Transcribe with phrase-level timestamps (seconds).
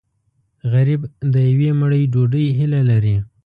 [0.71, 1.01] غریب
[1.33, 3.15] د یوې مړۍ ډوډۍ هیله لري